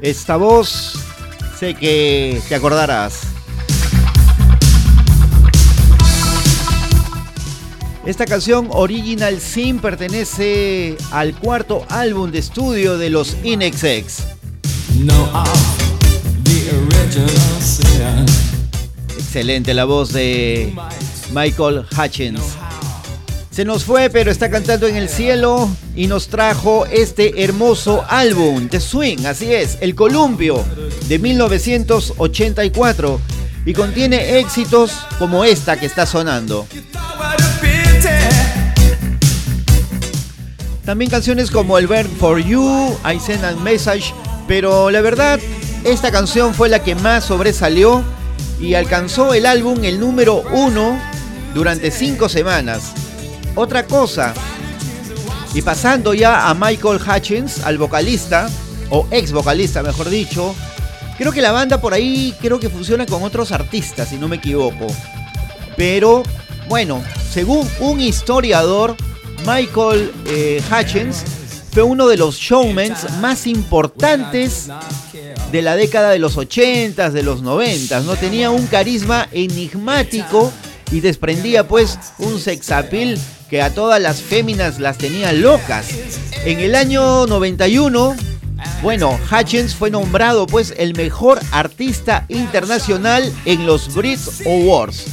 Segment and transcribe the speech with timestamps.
[0.00, 0.94] Esta voz
[1.58, 3.22] sé que te acordarás.
[8.06, 14.22] Esta canción Original Sin pertenece al cuarto álbum de estudio de los Inexex.
[19.18, 20.74] Excelente la voz de
[21.32, 22.40] Michael Hutchins.
[23.50, 25.68] Se nos fue, pero está cantando en el cielo
[25.98, 30.64] y nos trajo este hermoso álbum de Swing, así es, El Columpio
[31.08, 33.20] de 1984
[33.66, 36.68] y contiene éxitos como esta que está sonando.
[40.84, 44.14] También canciones como El Burn for You, I Send a Message,
[44.46, 45.40] pero la verdad,
[45.82, 48.04] esta canción fue la que más sobresalió
[48.60, 50.96] y alcanzó el álbum el número uno
[51.54, 52.92] durante cinco semanas.
[53.56, 54.32] Otra cosa,
[55.54, 58.48] y pasando ya a Michael Hutchins, al vocalista,
[58.90, 60.54] o ex vocalista mejor dicho,
[61.16, 64.36] creo que la banda por ahí creo que funciona con otros artistas, si no me
[64.36, 64.86] equivoco.
[65.76, 66.22] Pero
[66.68, 68.96] bueno, según un historiador,
[69.46, 71.24] Michael eh, Hutchins
[71.72, 74.68] fue uno de los showmen más importantes
[75.52, 78.16] de la década de los 80s, de los 90s, ¿no?
[78.16, 80.52] Tenía un carisma enigmático
[80.90, 83.18] y desprendía pues un sexapil
[83.48, 85.88] que a todas las féminas las tenía locas.
[86.44, 88.16] En el año 91,
[88.82, 95.06] bueno, Hutchins fue nombrado pues el mejor artista internacional en los Brit Awards.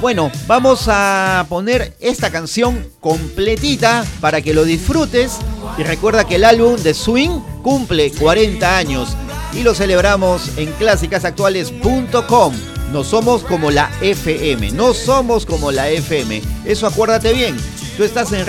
[0.00, 5.38] Bueno, vamos a poner esta canción completita para que lo disfrutes
[5.78, 9.16] y recuerda que el álbum de Swing cumple 40 años
[9.52, 12.54] y lo celebramos en clásicasactuales.com.
[12.92, 16.42] No somos como la FM, no somos como la FM.
[16.64, 17.56] Eso acuérdate bien.
[17.96, 18.44] Tú estás en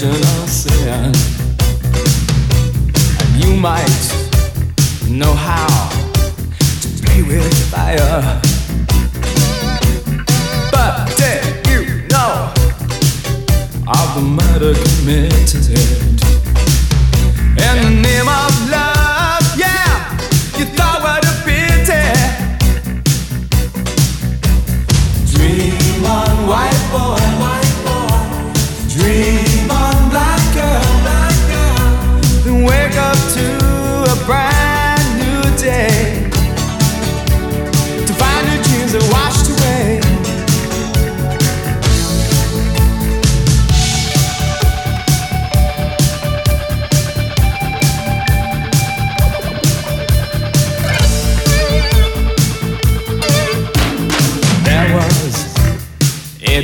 [0.00, 1.12] fragile ocean.
[3.20, 3.86] And you might
[5.08, 5.90] know how
[6.80, 8.40] to play with fire.
[10.72, 12.52] But did you know
[13.86, 16.09] of the murder committed here?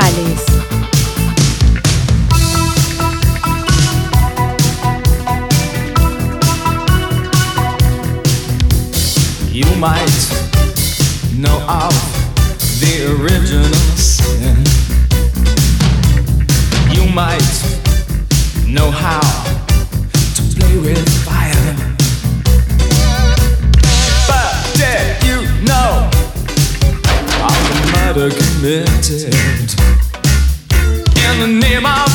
[0.00, 0.46] Vales.
[9.52, 10.06] You might
[11.36, 11.92] know of
[12.78, 14.62] the original sin.
[16.94, 17.42] You might
[18.68, 19.20] know how
[20.36, 21.74] to play with fire.
[24.28, 26.08] But did you know
[27.42, 29.57] of the murder committed?
[31.38, 32.07] standing name my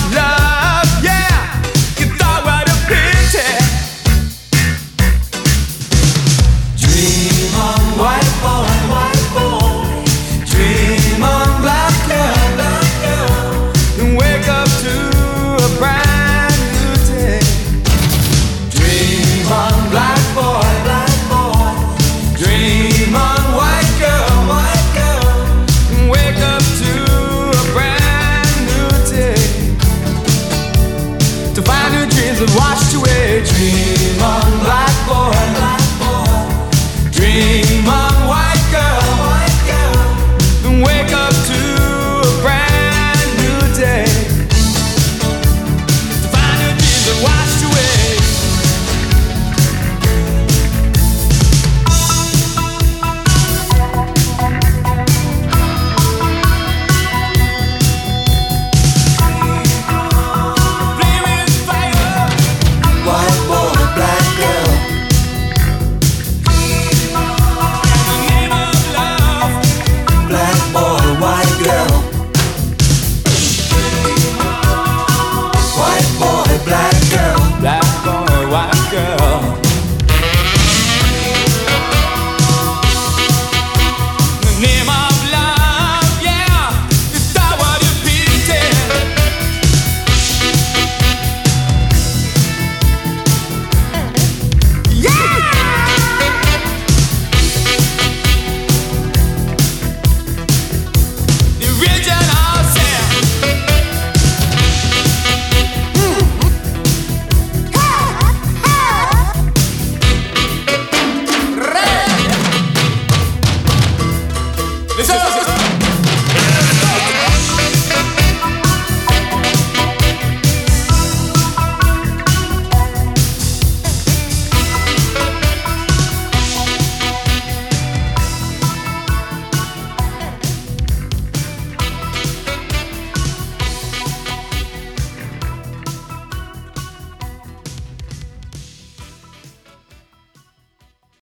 [115.05, 115.52] It's, it's,